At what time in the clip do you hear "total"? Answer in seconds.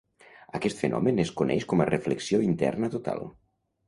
2.97-3.23